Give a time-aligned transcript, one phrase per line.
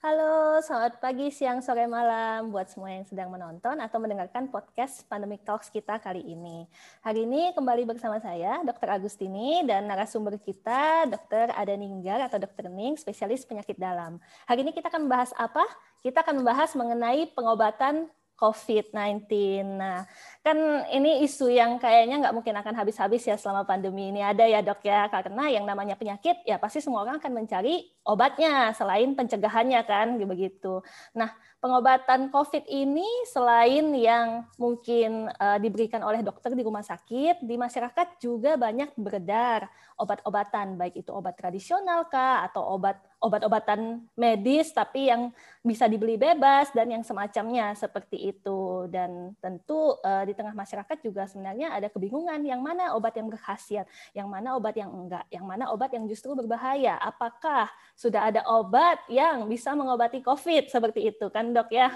[0.00, 5.44] Halo, selamat pagi, siang, sore, malam buat semua yang sedang menonton atau mendengarkan podcast Pandemic
[5.44, 6.64] Talks kita kali ini.
[7.04, 8.96] Hari ini kembali bersama saya, Dr.
[8.96, 11.52] Agustini, dan narasumber kita, Dr.
[11.52, 12.72] Ada Ninggar atau Dr.
[12.72, 14.16] Ning, spesialis penyakit dalam.
[14.48, 15.68] Hari ini kita akan membahas apa?
[16.00, 18.08] Kita akan membahas mengenai pengobatan
[18.40, 19.28] COVID-19.
[19.76, 20.08] Nah,
[20.40, 20.56] kan
[20.88, 24.80] ini isu yang kayaknya nggak mungkin akan habis-habis ya selama pandemi ini ada ya dok
[24.80, 30.16] ya, karena yang namanya penyakit ya pasti semua orang akan mencari obatnya selain pencegahannya kan
[30.24, 30.80] begitu.
[31.12, 31.28] Nah,
[31.60, 38.16] pengobatan COVID ini selain yang mungkin uh, diberikan oleh dokter di rumah sakit, di masyarakat
[38.16, 39.68] juga banyak beredar
[40.00, 45.28] obat-obatan, baik itu obat tradisional kah atau obat obat-obatan medis tapi yang
[45.60, 48.88] bisa dibeli bebas dan yang semacamnya seperti itu.
[48.88, 53.84] Dan tentu uh, di tengah masyarakat juga sebenarnya ada kebingungan yang mana obat yang berkhasiat,
[54.16, 56.96] yang mana obat yang enggak, yang mana obat yang justru berbahaya.
[56.96, 61.92] Apakah sudah ada obat yang bisa mengobati COVID seperti itu kan dok ya.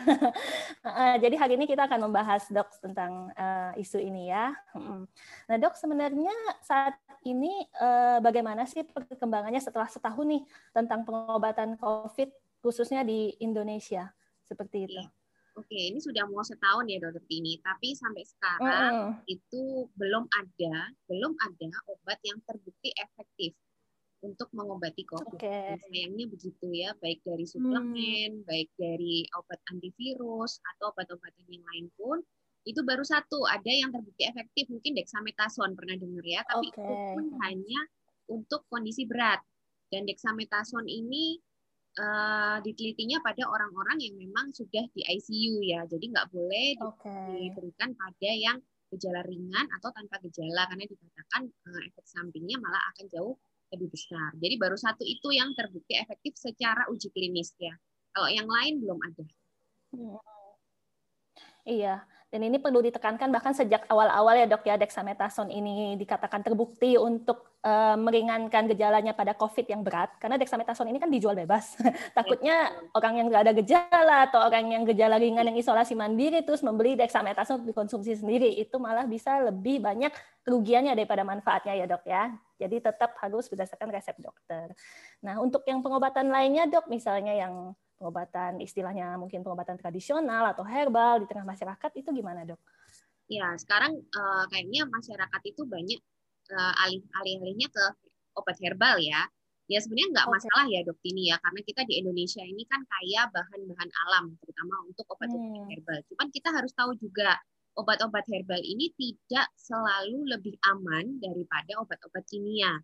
[1.24, 4.52] Jadi hari ini kita akan membahas dok tentang uh, isu ini ya.
[5.48, 10.42] Nah dok sebenarnya saat ini uh, bagaimana sih perkembangannya setelah setahun nih
[10.76, 14.10] tentang pengobatan COVID khususnya di Indonesia
[14.42, 15.02] seperti itu.
[15.54, 19.30] Oke, ini sudah mau setahun ya dokter Tini, tapi sampai sekarang mm.
[19.30, 23.54] itu belum ada, belum ada obat yang terbukti efektif
[24.24, 25.38] untuk mengobati COVID.
[25.38, 25.78] Okay.
[25.78, 28.48] Sayangnya begitu ya, baik dari suplemen, hmm.
[28.48, 32.18] baik dari obat antivirus atau obat-obatan yang lain pun
[32.64, 36.80] itu baru satu ada yang terbukti efektif mungkin dexamethasone pernah dengar ya, tapi okay.
[36.80, 37.80] itu pun hanya
[38.32, 39.44] untuk kondisi berat
[39.92, 41.38] dan dexamethasone ini
[41.98, 47.48] uh, ditelitinya pada orang-orang yang memang sudah di ICU ya, jadi nggak boleh okay.
[47.48, 48.58] diberikan pada yang
[48.94, 53.34] gejala ringan atau tanpa gejala karena dikatakan uh, efek sampingnya malah akan jauh
[53.74, 54.30] lebih besar.
[54.38, 57.74] Jadi baru satu itu yang terbukti efektif secara uji klinis ya.
[58.14, 59.24] Kalau yang lain belum ada.
[59.90, 60.18] Hmm.
[61.64, 62.04] Iya,
[62.34, 67.53] dan ini perlu ditekankan bahkan sejak awal-awal ya dok ya dexamethasone ini dikatakan terbukti untuk
[67.64, 71.74] uh, meringankan gejalanya pada COVID yang berat karena dexamethasone ini kan dijual bebas.
[72.16, 76.60] Takutnya orang yang nggak ada gejala atau orang yang gejala ringan yang isolasi mandiri terus
[76.60, 80.12] membeli dexamethasone dikonsumsi sendiri itu malah bisa lebih banyak
[80.44, 82.30] kerugiannya daripada manfaatnya ya dok ya.
[82.60, 84.70] Jadi tetap harus berdasarkan resep dokter.
[85.24, 91.24] Nah untuk yang pengobatan lainnya dok misalnya yang pengobatan istilahnya mungkin pengobatan tradisional atau herbal
[91.24, 92.60] di tengah masyarakat itu gimana dok?
[93.24, 96.00] Ya sekarang uh, kayaknya masyarakat itu banyak
[96.52, 97.84] uh, alih alih-alihnya ke
[98.36, 99.24] obat herbal ya.
[99.64, 100.34] Ya sebenarnya nggak okay.
[100.36, 104.74] masalah ya dok ini ya karena kita di Indonesia ini kan kaya bahan-bahan alam terutama
[104.84, 105.68] untuk obat-obat hmm.
[105.72, 105.98] herbal.
[106.12, 107.40] Cuman kita harus tahu juga
[107.80, 112.76] obat-obat herbal ini tidak selalu lebih aman daripada obat-obat kimia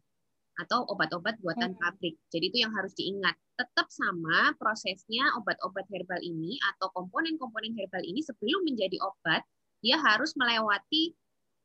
[0.59, 1.81] atau obat-obat buatan hmm.
[1.81, 2.17] pabrik.
[2.33, 3.37] Jadi itu yang harus diingat.
[3.61, 9.45] Tetap sama prosesnya obat-obat herbal ini atau komponen-komponen herbal ini sebelum menjadi obat,
[9.81, 11.17] dia harus melewati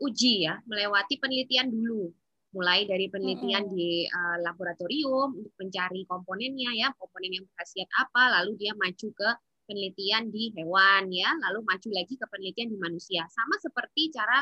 [0.01, 2.11] uji ya, melewati penelitian dulu.
[2.55, 3.71] Mulai dari penelitian hmm.
[3.75, 9.29] di uh, laboratorium untuk mencari komponennya ya, komponen yang berkhasiat apa, lalu dia maju ke
[9.67, 13.27] penelitian di hewan ya, lalu maju lagi ke penelitian di manusia.
[13.27, 14.39] Sama seperti cara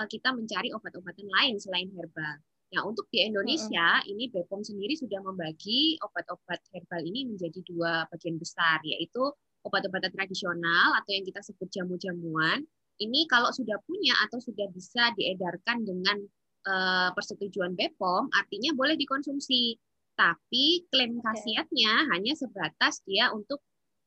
[0.00, 2.42] uh, kita mencari obat-obatan lain selain herbal.
[2.72, 4.10] Nah, untuk di Indonesia, mm-hmm.
[4.16, 9.20] ini BPOM sendiri sudah membagi obat-obat herbal ini menjadi dua bagian besar, yaitu
[9.62, 12.64] obat-obatan tradisional atau yang kita sebut jamu-jamuan.
[13.02, 16.22] Ini kalau sudah punya atau sudah bisa diedarkan dengan
[16.70, 19.74] uh, persetujuan BPOM, artinya boleh dikonsumsi.
[20.12, 23.64] Tapi klaim khasiatnya hanya sebatas dia untuk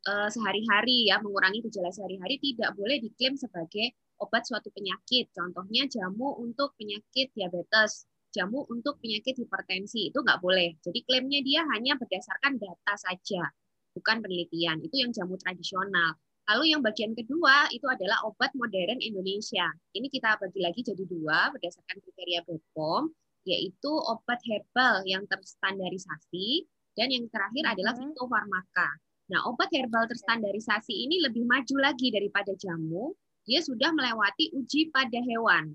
[0.08, 5.34] uh, sehari-hari ya, mengurangi gejala sehari-hari, tidak boleh diklaim sebagai obat suatu penyakit.
[5.36, 10.76] Contohnya jamu untuk penyakit diabetes jamu untuk penyakit hipertensi itu nggak boleh.
[10.84, 13.48] Jadi klaimnya dia hanya berdasarkan data saja,
[13.96, 14.84] bukan penelitian.
[14.84, 16.20] Itu yang jamu tradisional.
[16.46, 19.66] Lalu yang bagian kedua itu adalah obat modern Indonesia.
[19.98, 23.10] Ini kita bagi lagi jadi dua berdasarkan kriteria BPOM,
[23.50, 28.14] yaitu obat herbal yang terstandarisasi dan yang terakhir adalah mm-hmm.
[28.14, 28.90] fitofarmaka.
[29.34, 33.18] Nah, obat herbal terstandarisasi ini lebih maju lagi daripada jamu.
[33.46, 35.74] Dia sudah melewati uji pada hewan.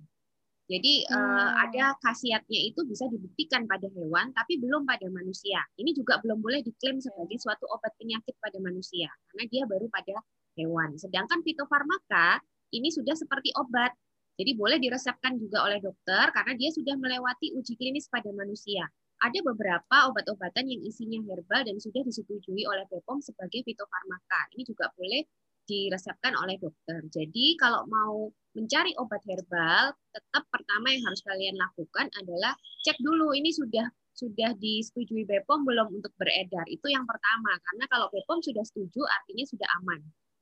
[0.70, 1.18] Jadi hmm.
[1.18, 5.58] uh, ada khasiatnya itu bisa dibuktikan pada hewan, tapi belum pada manusia.
[5.74, 10.14] Ini juga belum boleh diklaim sebagai suatu obat penyakit pada manusia, karena dia baru pada
[10.60, 11.00] hewan.
[11.00, 12.44] Sedangkan fitofarmaka
[12.76, 13.96] ini sudah seperti obat,
[14.36, 18.88] jadi boleh diresepkan juga oleh dokter karena dia sudah melewati uji klinis pada manusia.
[19.20, 24.48] Ada beberapa obat-obatan yang isinya herbal dan sudah disetujui oleh BPOM sebagai fitofarmaka.
[24.56, 25.28] Ini juga boleh
[25.68, 27.04] diresepkan oleh dokter.
[27.12, 33.36] Jadi kalau mau mencari obat herbal, tetap pertama yang harus kalian lakukan adalah cek dulu
[33.36, 33.86] ini sudah
[34.16, 36.64] sudah disetujui BPOM belum untuk beredar.
[36.68, 40.00] Itu yang pertama, karena kalau BPOM sudah setuju artinya sudah aman.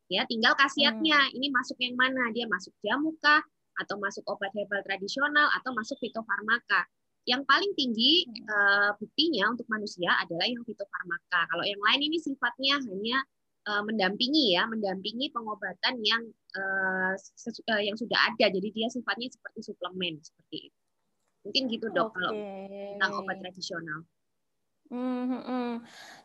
[0.08, 1.28] Ya, tinggal khasiatnya.
[1.28, 1.36] Hmm.
[1.36, 2.32] Ini masuk yang mana?
[2.32, 3.44] Dia masuk jamu kah
[3.78, 6.88] atau masuk obat herbal tradisional atau masuk fitofarmaka.
[7.28, 11.44] Yang paling tinggi uh, buktinya untuk manusia adalah yang fitofarmaka.
[11.52, 13.20] Kalau yang lain ini sifatnya hanya
[13.68, 16.24] uh, mendampingi ya, mendampingi pengobatan yang
[16.56, 18.48] uh, uh, yang sudah ada.
[18.48, 20.78] Jadi dia sifatnya seperti suplemen seperti itu.
[21.44, 22.16] Mungkin gitu dok okay.
[22.16, 22.32] kalau
[22.96, 24.00] tentang obat tradisional.
[24.88, 25.72] Hmm, hmm.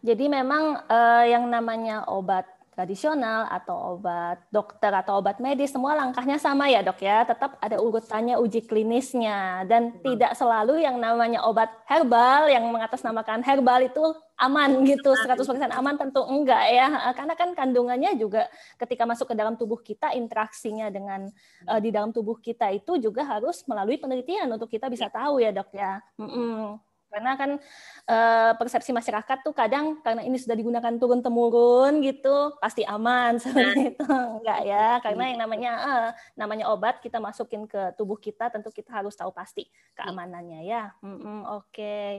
[0.08, 6.42] Jadi memang uh, yang namanya obat tradisional atau obat dokter atau obat medis semua langkahnya
[6.42, 10.02] sama ya dok ya tetap ada urutannya uji klinisnya dan hmm.
[10.04, 14.04] tidak selalu yang namanya obat herbal yang mengatasnamakan herbal itu
[14.42, 15.40] aman gitu 100%
[15.70, 18.50] aman tentu enggak ya karena kan kandungannya juga
[18.82, 21.30] ketika masuk ke dalam tubuh kita interaksinya dengan
[21.70, 25.54] uh, di dalam tubuh kita itu juga harus melalui penelitian untuk kita bisa tahu ya
[25.54, 26.02] dok ya.
[26.18, 26.93] Mm -mm.
[27.14, 27.62] Karena kan
[28.10, 33.78] uh, persepsi masyarakat tuh kadang karena ini sudah digunakan turun temurun gitu pasti aman seperti
[33.78, 33.92] nah.
[33.94, 34.06] itu
[34.42, 38.90] enggak ya karena yang namanya uh, namanya obat kita masukin ke tubuh kita tentu kita
[38.90, 40.90] harus tahu pasti keamanannya ya.
[41.06, 41.70] Mm -mm, Oke.
[41.70, 42.12] Okay.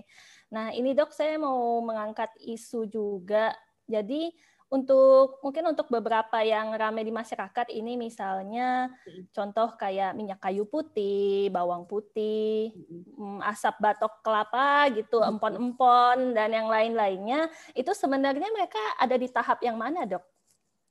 [0.55, 3.50] Nah ini dok saya mau mengangkat isu juga.
[3.85, 4.32] Jadi
[4.73, 8.91] untuk mungkin untuk beberapa yang ramai di masyarakat ini misalnya
[9.31, 12.75] contoh kayak minyak kayu putih, bawang putih,
[13.15, 17.47] mm, asap batok kelapa gitu, empon-empon dan yang lain-lainnya
[17.77, 20.35] itu sebenarnya mereka ada di tahap yang mana, Dok?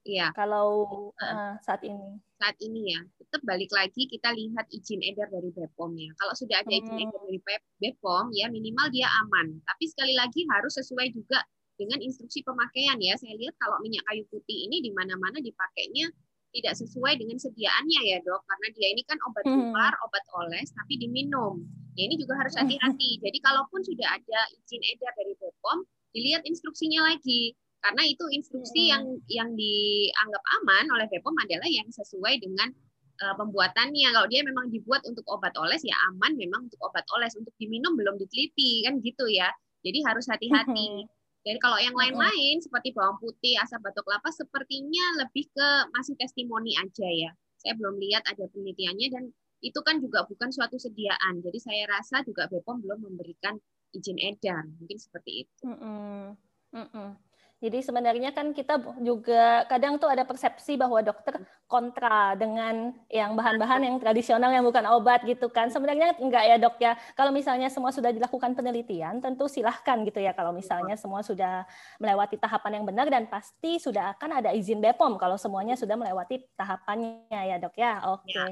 [0.04, 0.36] Iya.
[0.36, 2.20] Kalau uh, saat ini.
[2.36, 6.12] Saat ini ya, tetap balik lagi kita lihat izin edar dari BPOM ya.
[6.20, 7.04] Kalau sudah ada izin hmm.
[7.08, 7.40] edar dari
[7.80, 9.64] BPOM ya minimal dia aman.
[9.64, 11.40] Tapi sekali lagi harus sesuai juga
[11.78, 13.18] dengan instruksi pemakaian ya.
[13.18, 16.12] Saya lihat kalau minyak kayu putih ini di mana-mana dipakainya
[16.54, 20.06] tidak sesuai dengan sediaannya ya dok, karena dia ini kan obat keluar, hmm.
[20.06, 21.66] obat oles, tapi diminum.
[21.98, 23.18] Ya ini juga harus hati-hati.
[23.26, 25.78] Jadi kalaupun sudah ada izin edar dari BPOM,
[26.14, 27.58] dilihat instruksinya lagi.
[27.84, 28.92] Karena itu instruksi hmm.
[28.94, 32.70] yang yang dianggap aman oleh BPOM adalah yang sesuai dengan
[33.26, 34.14] uh, pembuatannya.
[34.14, 37.34] Kalau dia memang dibuat untuk obat oles ya aman memang untuk obat oles.
[37.36, 39.50] Untuk diminum belum diteliti kan gitu ya.
[39.84, 40.88] Jadi harus hati-hati.
[41.02, 41.23] Hmm.
[41.44, 46.72] Jadi kalau yang lain-lain seperti bawang putih, asap batok kelapa sepertinya lebih ke masih testimoni
[46.80, 47.32] aja ya.
[47.60, 49.24] Saya belum lihat ada penelitiannya dan
[49.60, 51.44] itu kan juga bukan suatu sediaan.
[51.44, 53.60] Jadi saya rasa juga BPOM belum memberikan
[53.92, 54.64] izin edar.
[54.80, 55.64] Mungkin seperti itu.
[55.68, 56.20] Mm -mm.
[56.76, 57.10] Mm -mm.
[57.64, 61.40] Jadi sebenarnya kan kita juga kadang tuh ada persepsi bahwa dokter
[61.72, 65.72] kontra dengan yang bahan-bahan yang tradisional yang bukan obat gitu kan.
[65.72, 67.00] Sebenarnya enggak ya dok ya.
[67.16, 70.36] Kalau misalnya semua sudah dilakukan penelitian, tentu silahkan gitu ya.
[70.36, 71.64] Kalau misalnya semua sudah
[72.04, 76.44] melewati tahapan yang benar dan pasti sudah akan ada izin BPOM kalau semuanya sudah melewati
[76.60, 78.04] tahapannya ya dok ya.
[78.12, 78.28] Oke.
[78.28, 78.50] Okay.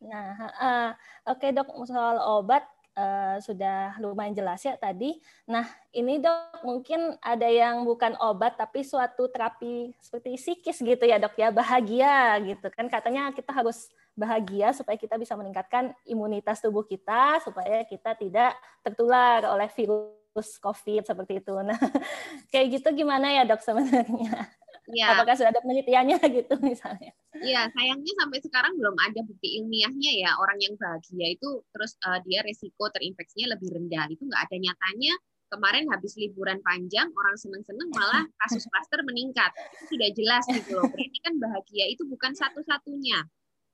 [0.00, 0.08] Ya.
[0.08, 0.90] Nah, uh,
[1.28, 2.64] oke okay, dok soal obat
[2.94, 5.18] uh, sudah lumayan jelas ya tadi.
[5.46, 11.20] Nah, ini dok mungkin ada yang bukan obat tapi suatu terapi seperti psikis gitu ya
[11.20, 16.86] dok ya, bahagia gitu kan katanya kita harus bahagia supaya kita bisa meningkatkan imunitas tubuh
[16.86, 21.54] kita supaya kita tidak tertular oleh virus COVID seperti itu.
[21.60, 21.78] Nah,
[22.54, 24.63] kayak gitu gimana ya dok sebenarnya?
[24.92, 25.16] Ya.
[25.16, 27.12] Apakah sudah ada penelitiannya gitu misalnya?
[27.40, 32.20] Iya, sayangnya sampai sekarang belum ada bukti ilmiahnya ya orang yang bahagia itu terus uh,
[32.28, 34.04] dia resiko terinfeksinya lebih rendah.
[34.12, 35.14] Itu nggak ada nyatanya.
[35.48, 39.54] Kemarin habis liburan panjang orang seneng-seneng malah kasus klaster meningkat.
[39.88, 40.88] Itu tidak jelas gitu loh.
[40.90, 43.24] Berarti kan bahagia itu bukan satu-satunya.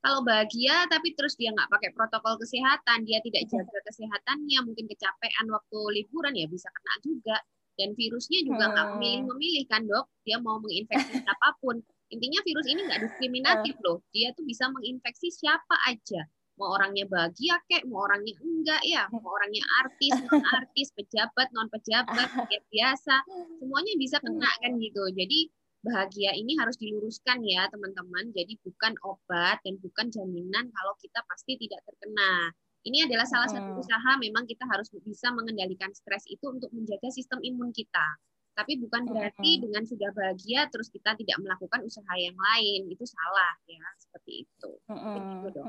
[0.00, 5.46] Kalau bahagia tapi terus dia nggak pakai protokol kesehatan, dia tidak jaga kesehatannya, mungkin kecapean
[5.52, 7.36] waktu liburan ya bisa kena juga
[7.80, 8.94] dan virusnya juga nggak hmm.
[9.00, 10.12] memilih-memilih kan dok?
[10.28, 11.80] Dia mau menginfeksi siapa pun.
[12.12, 13.84] Intinya virus ini nggak diskriminatif hmm.
[13.88, 13.98] loh.
[14.12, 16.28] Dia tuh bisa menginfeksi siapa aja.
[16.60, 19.08] Mau orangnya bahagia kek mau orangnya enggak ya?
[19.08, 22.28] Mau orangnya artis non artis pejabat non pejabat
[22.68, 23.16] biasa.
[23.56, 25.08] Semuanya bisa kena kan gitu.
[25.08, 25.48] Jadi
[25.80, 28.28] bahagia ini harus diluruskan ya teman-teman.
[28.36, 32.52] Jadi bukan obat dan bukan jaminan kalau kita pasti tidak terkena
[32.86, 37.40] ini adalah salah satu usaha memang kita harus bisa mengendalikan stres itu untuk menjaga sistem
[37.44, 38.16] imun kita.
[38.56, 42.88] Tapi bukan berarti dengan sudah bahagia terus kita tidak melakukan usaha yang lain.
[42.92, 44.70] Itu salah ya, seperti itu.
[44.88, 45.66] Begitu, dok.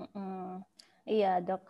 [1.08, 1.62] Iya, Dok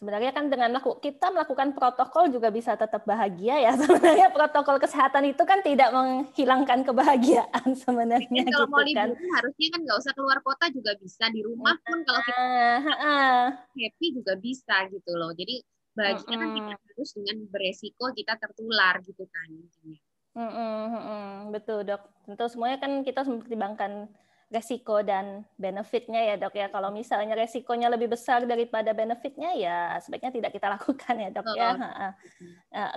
[0.00, 3.72] sebenarnya kan dengan melakukan kita melakukan protokol juga bisa tetap bahagia ya.
[3.80, 8.88] Sebenarnya protokol kesehatan itu kan tidak menghilangkan kebahagiaan sebenarnya Mungkin kalau gitu mau kan.
[9.12, 12.44] liburan harusnya kan nggak usah keluar kota juga bisa di rumah pun kalau kita
[12.88, 15.36] uh, happy juga bisa gitu loh.
[15.36, 15.60] Jadi
[15.92, 20.00] bahagia uh, kan tidak harus dengan beresiko kita tertular gitu kan intinya.
[20.30, 22.00] Uh, uh, uh, betul dok.
[22.24, 24.08] Tentu semuanya kan kita mempertimbangkan
[24.50, 26.66] resiko dan benefitnya ya dok ya.
[26.68, 31.70] Kalau misalnya resikonya lebih besar daripada benefitnya ya sebaiknya tidak kita lakukan ya dok ya.
[31.74, 32.12] Oke.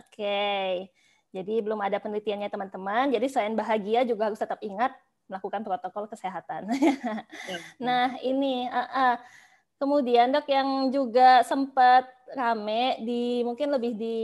[0.09, 0.71] Okay.
[1.33, 3.09] Jadi belum ada penelitiannya teman-teman.
[3.09, 4.93] Jadi selain bahagia juga harus tetap ingat
[5.25, 6.69] melakukan protokol kesehatan.
[6.77, 6.95] Ya.
[7.87, 9.15] nah ini uh, uh,
[9.81, 14.19] kemudian dok yang juga sempat rame di mungkin lebih di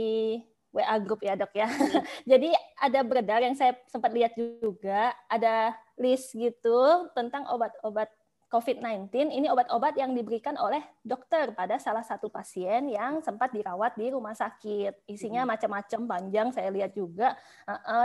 [0.70, 1.66] WA grup ya dok ya.
[1.66, 2.02] Hmm.
[2.30, 8.08] Jadi ada beredar yang saya sempat lihat juga ada list gitu tentang obat-obat
[8.50, 14.10] COVID-19 ini obat-obat yang diberikan oleh dokter pada salah satu pasien yang sempat dirawat di
[14.10, 15.06] rumah sakit.
[15.06, 15.50] Isinya hmm.
[15.54, 17.38] macam-macam panjang saya lihat juga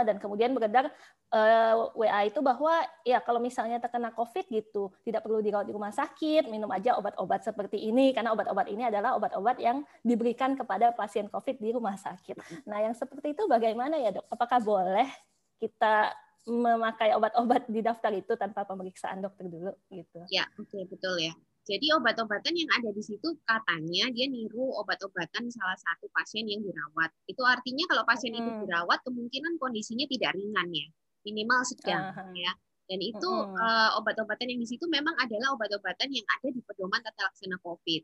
[0.06, 0.86] dan kemudian beredar
[1.34, 5.90] eh, WA itu bahwa ya kalau misalnya terkena COVID gitu tidak perlu dirawat di rumah
[5.90, 11.26] sakit, minum aja obat-obat seperti ini karena obat-obat ini adalah obat-obat yang diberikan kepada pasien
[11.26, 12.38] COVID di rumah sakit.
[12.38, 12.62] Hmm.
[12.70, 14.30] Nah yang seperti itu bagaimana ya dok?
[14.30, 15.10] Apakah boleh
[15.58, 16.14] kita
[16.46, 20.22] memakai obat-obat di daftar itu tanpa pemeriksaan dokter dulu gitu.
[20.30, 21.34] Ya, oke okay, betul ya.
[21.66, 27.10] Jadi obat-obatan yang ada di situ katanya dia niru obat-obatan salah satu pasien yang dirawat.
[27.26, 28.38] Itu artinya kalau pasien hmm.
[28.38, 30.86] itu dirawat kemungkinan kondisinya tidak ringan ya,
[31.26, 32.30] minimal sedang uh -huh.
[32.38, 32.54] ya.
[32.86, 33.58] Dan itu hmm.
[33.58, 38.02] uh, obat-obatan yang di situ memang adalah obat-obatan yang ada di pedoman tata laksana COVID.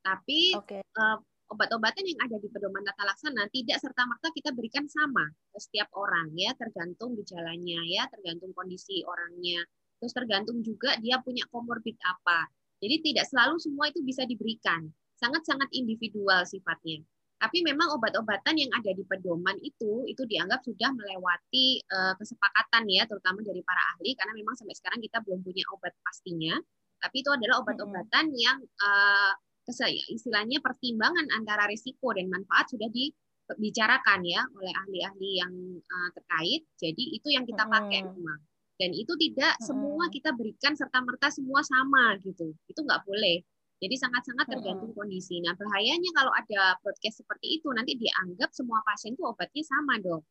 [0.00, 0.80] Tapi okay.
[0.80, 1.20] uh,
[1.52, 5.92] obat-obatan yang ada di pedoman tata laksana tidak serta merta kita berikan sama ke setiap
[5.92, 9.60] orang ya, tergantung gejalanya ya, tergantung kondisi orangnya.
[10.00, 12.48] Terus tergantung juga dia punya komorbid apa.
[12.82, 14.90] Jadi tidak selalu semua itu bisa diberikan.
[15.20, 17.04] Sangat-sangat individual sifatnya.
[17.38, 23.06] Tapi memang obat-obatan yang ada di pedoman itu itu dianggap sudah melewati uh, kesepakatan ya,
[23.06, 26.54] terutama dari para ahli karena memang sampai sekarang kita belum punya obat pastinya.
[27.02, 29.34] Tapi itu adalah obat-obatan yang uh,
[30.10, 36.66] istilahnya pertimbangan antara risiko dan manfaat sudah dibicarakan ya oleh ahli-ahli yang uh, terkait.
[36.78, 38.10] Jadi itu yang kita pakai hmm.
[38.10, 38.40] memang.
[38.74, 39.62] Dan itu tidak hmm.
[39.62, 42.50] semua kita berikan serta merta semua sama gitu.
[42.66, 43.38] Itu nggak boleh.
[43.82, 45.42] Jadi sangat-sangat tergantung kondisi.
[45.42, 50.22] Nah bahayanya kalau ada podcast seperti itu nanti dianggap semua pasien itu obatnya sama dong.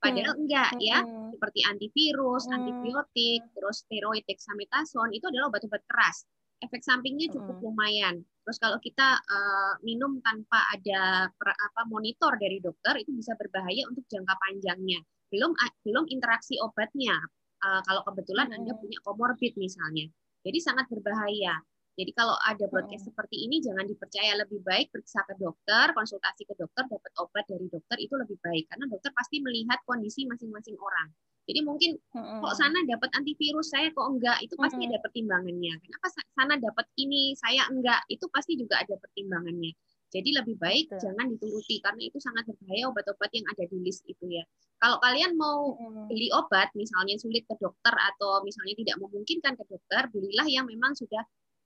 [0.00, 1.00] Padahal enggak ya,
[1.32, 6.28] seperti antivirus, antibiotik, terus steroid dexamethasone itu adalah obat-obat keras
[6.62, 8.22] efek sampingnya cukup lumayan.
[8.44, 13.88] Terus kalau kita uh, minum tanpa ada per, apa monitor dari dokter itu bisa berbahaya
[13.88, 15.00] untuk jangka panjangnya.
[15.32, 17.16] Belum belum interaksi obatnya.
[17.64, 18.56] Uh, kalau kebetulan hmm.
[18.60, 20.06] Anda punya komorbid misalnya.
[20.44, 21.56] Jadi sangat berbahaya.
[21.94, 23.10] Jadi kalau ada broadcast hmm.
[23.14, 27.70] seperti ini jangan dipercaya lebih baik periksa ke dokter, konsultasi ke dokter, dapat obat dari
[27.70, 31.08] dokter itu lebih baik karena dokter pasti melihat kondisi masing-masing orang.
[31.44, 32.40] Jadi mungkin hmm.
[32.40, 34.88] kok sana dapat antivirus saya kok enggak itu pasti hmm.
[34.88, 35.74] ada pertimbangannya.
[35.80, 39.76] Kenapa sana dapat ini saya enggak itu pasti juga ada pertimbangannya.
[40.14, 41.10] Jadi lebih baik Betul.
[41.10, 44.46] jangan dituruti karena itu sangat berbahaya obat-obat yang ada di list itu ya.
[44.78, 46.06] Kalau kalian mau hmm.
[46.06, 50.94] beli obat misalnya sulit ke dokter atau misalnya tidak memungkinkan ke dokter, belilah yang memang
[50.94, 51.20] sudah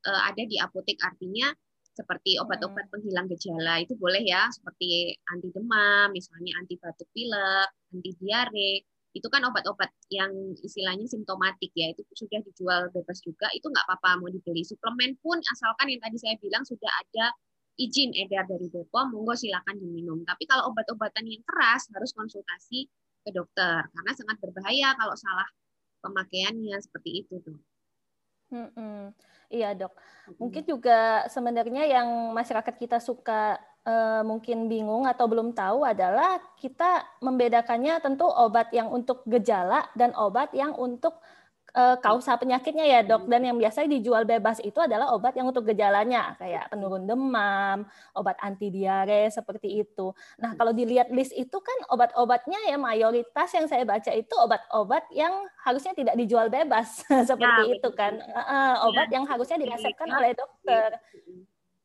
[0.09, 1.53] uh, ada di apotek artinya
[1.99, 8.11] seperti obat-obat penghilang gejala itu boleh ya seperti anti demam misalnya anti batuk pilek anti
[8.23, 8.87] diare
[9.19, 10.31] itu kan obat-obat yang
[10.63, 15.43] istilahnya simptomatik ya itu sudah dijual bebas juga itu nggak apa-apa mau dibeli suplemen pun
[15.51, 17.35] asalkan yang tadi saya bilang sudah ada
[17.79, 22.87] izin edar dari Bepom monggo silakan diminum tapi kalau obat-obatan yang keras harus konsultasi
[23.27, 25.49] ke dokter karena sangat berbahaya kalau salah
[26.01, 27.59] pemakaiannya seperti itu tuh.
[28.49, 29.13] Hmm.
[29.49, 29.93] Iya dok.
[30.41, 37.09] Mungkin juga sebenarnya yang masyarakat kita suka uh, mungkin bingung atau belum tahu adalah kita
[37.25, 41.17] membedakannya tentu obat yang untuk gejala dan obat yang untuk
[41.73, 43.27] uh, kausa penyakitnya ya dok.
[43.27, 48.37] Dan yang biasanya dijual bebas itu adalah obat yang untuk gejalanya kayak penurun demam, obat
[48.45, 50.13] anti diare seperti itu.
[50.39, 55.33] Nah kalau dilihat list itu kan obat-obatnya ya mayoritas yang saya baca itu obat-obat yang
[55.65, 57.05] harusnya tidak dijual bebas.
[57.31, 58.21] Seperti ya, itu kan.
[58.21, 59.21] Uh, obat ya.
[59.21, 61.01] yang harusnya diresepkan oleh dokter.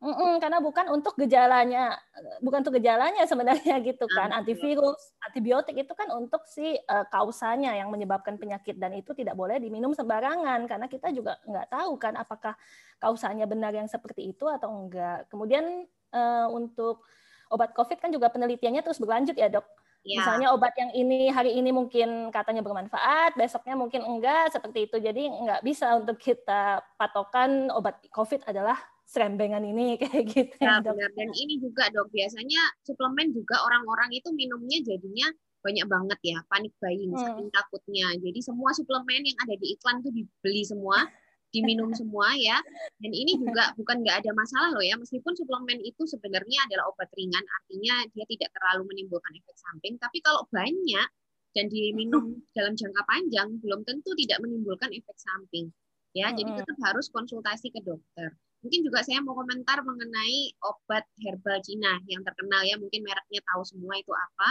[0.03, 1.95] Mm-mm, karena bukan untuk gejalanya,
[2.43, 4.36] bukan untuk gejalanya sebenarnya gitu kan.
[4.36, 9.63] Antivirus, antibiotik itu kan untuk si uh, kausanya yang menyebabkan penyakit dan itu tidak boleh
[9.63, 12.51] diminum sembarangan karena kita juga nggak tahu kan apakah
[13.00, 15.31] kausanya benar yang seperti itu atau enggak.
[15.31, 17.07] Kemudian uh, untuk
[17.48, 19.63] obat COVID kan juga penelitiannya terus berlanjut ya dok.
[20.03, 20.19] Ya.
[20.19, 25.00] Misalnya obat yang ini hari ini mungkin katanya bermanfaat, besoknya mungkin enggak seperti itu.
[25.00, 30.55] Jadi enggak bisa untuk kita patokan obat COVID adalah serembengan ini kayak gitu.
[30.60, 31.10] Ya, benar.
[31.13, 35.27] Dan ini juga dok, biasanya suplemen juga orang-orang itu minumnya jadinya
[35.63, 37.24] banyak banget ya, panik buying, hmm.
[37.24, 38.07] saking takutnya.
[38.19, 41.07] Jadi semua suplemen yang ada di iklan tuh dibeli semua,
[41.55, 42.60] diminum semua ya.
[43.00, 47.07] Dan ini juga bukan nggak ada masalah loh ya, meskipun suplemen itu sebenarnya adalah obat
[47.15, 49.95] ringan, artinya dia tidak terlalu menimbulkan efek samping.
[49.95, 51.07] Tapi kalau banyak
[51.55, 55.72] dan diminum dalam jangka panjang, belum tentu tidak menimbulkan efek samping.
[56.13, 56.38] Ya, mm -hmm.
[56.39, 58.34] jadi tetap harus konsultasi ke dokter.
[58.63, 63.62] Mungkin juga saya mau komentar mengenai obat herbal Cina yang terkenal ya, mungkin mereknya tahu
[63.67, 64.50] semua itu apa.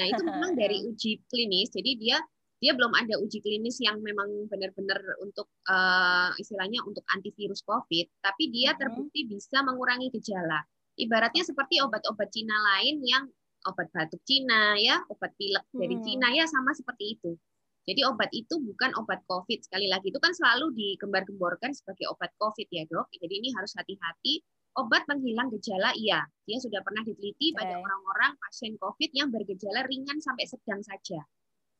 [0.00, 2.18] Nah, itu memang dari uji klinis, jadi dia
[2.62, 8.54] dia belum ada uji klinis yang memang benar-benar untuk uh, istilahnya untuk antivirus COVID, tapi
[8.54, 10.62] dia terbukti bisa mengurangi gejala.
[10.94, 13.26] Ibaratnya seperti obat-obat Cina lain yang
[13.66, 16.04] obat batuk Cina ya, obat pilek dari hmm.
[16.06, 17.34] Cina ya sama seperti itu.
[17.82, 19.58] Jadi obat itu bukan obat COVID.
[19.66, 23.10] Sekali lagi itu kan selalu digembar-gemborkan sebagai obat COVID ya dok.
[23.10, 24.42] Jadi ini harus hati-hati.
[24.72, 27.60] Obat penghilang gejala iya, dia sudah pernah diteliti okay.
[27.60, 31.20] pada orang-orang pasien COVID yang bergejala ringan sampai sedang saja.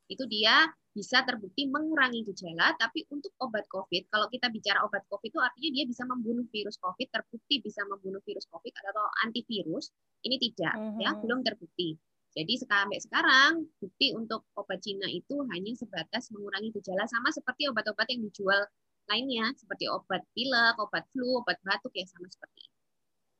[0.05, 5.25] Itu dia bisa terbukti mengurangi gejala, tapi untuk obat COVID, kalau kita bicara obat COVID
[5.25, 9.89] itu artinya dia bisa membunuh virus COVID, terbukti bisa membunuh virus COVID atau antivirus,
[10.21, 11.01] ini tidak, mm -hmm.
[11.01, 11.97] ya belum terbukti.
[12.33, 18.09] Jadi sampai sekarang bukti untuk obat Cina itu hanya sebatas mengurangi gejala sama seperti obat-obat
[18.09, 18.57] yang dijual
[19.05, 22.79] lainnya seperti obat pilek, obat flu, obat batuk ya sama seperti itu.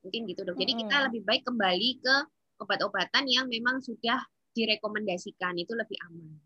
[0.06, 0.56] Mungkin gitu dok.
[0.62, 2.16] Jadi kita lebih baik kembali ke
[2.62, 4.22] obat-obatan yang memang sudah
[4.54, 6.38] direkomendasikan itu lebih aman.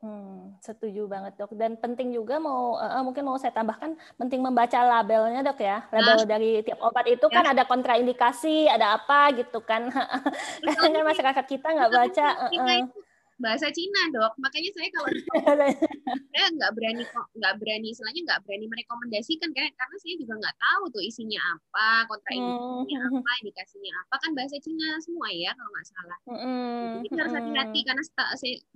[0.00, 1.52] Hmm, setuju banget dok.
[1.60, 5.84] Dan penting juga mau uh, mungkin mau saya tambahkan penting membaca labelnya dok ya.
[5.92, 7.34] Label nah, dari tiap obat itu ya.
[7.36, 9.92] kan ada kontraindikasi, ada apa gitu kan.
[10.64, 12.26] Kadang kan masyarakat kita nggak baca.
[12.48, 12.99] Uh, uh
[13.40, 15.08] bahasa Cina dok makanya saya kalau
[16.32, 20.82] saya nggak berani nggak berani istilahnya nggak berani merekomendasikan karena karena saya juga nggak tahu
[20.92, 23.18] tuh isinya apa kontraindikasinya hmm.
[23.18, 26.88] apa indikasinya apa kan bahasa Cina semua ya kalau nggak salah hmm.
[27.00, 28.02] jadi kita harus hati-hati karena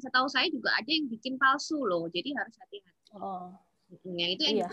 [0.00, 3.52] setahu saya juga ada yang bikin palsu loh jadi harus hati-hati oh.
[4.02, 4.68] Ya, itu yang, iya.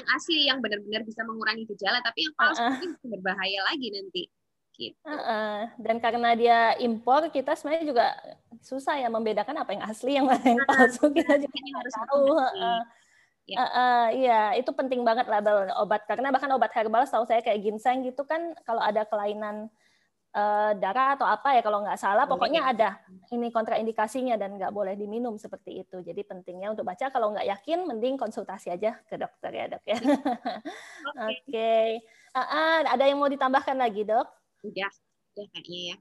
[0.00, 3.10] yang asli yang benar-benar bisa mengurangi gejala, tapi yang palsu uh -uh.
[3.12, 4.24] berbahaya lagi nanti.
[4.74, 4.98] Gitu.
[5.06, 8.06] Uh, dan karena dia impor, kita sebenarnya juga
[8.58, 11.10] susah ya membedakan apa yang asli, yang mana yang palsu.
[11.14, 12.26] Kita juga harus tahu.
[12.34, 12.82] Uh,
[13.44, 13.60] Ya.
[13.60, 17.60] Uh, uh, iya, itu penting banget label obat karena bahkan obat herbal, setahu saya kayak
[17.60, 19.68] ginseng gitu kan, kalau ada kelainan
[20.32, 22.96] uh, darah atau apa ya kalau nggak salah, pokoknya ada
[23.36, 26.00] ini kontraindikasinya dan nggak boleh diminum seperti itu.
[26.00, 29.96] Jadi pentingnya untuk baca kalau nggak yakin, mending konsultasi aja ke dokter ya dok ya.
[30.00, 30.24] Oke,
[31.20, 31.36] okay.
[31.44, 31.88] okay.
[32.32, 34.24] uh, uh, ada yang mau ditambahkan lagi dok?
[34.64, 34.90] Udah
[35.34, 35.96] udah kayaknya ya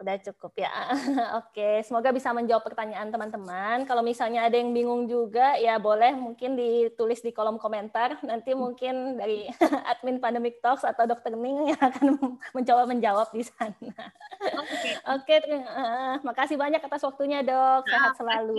[0.00, 0.72] udah cukup ya.
[1.40, 3.84] Oke, semoga bisa menjawab pertanyaan teman-teman.
[3.86, 8.18] Kalau misalnya ada yang bingung juga, ya boleh mungkin ditulis di kolom komentar.
[8.24, 9.46] Nanti mungkin dari
[9.90, 12.18] admin Pandemic Talks atau Dokter Ning yang akan
[12.56, 13.94] mencoba menjawab di sana.
[14.42, 17.86] Oke, Oke uh, makasih banyak atas waktunya dok.
[17.86, 18.58] Sehat selalu.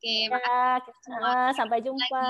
[0.00, 0.80] Oke, ya,
[1.12, 2.28] uh, sampai jumpa.